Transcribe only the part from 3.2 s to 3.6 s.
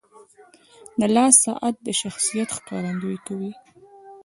کوي.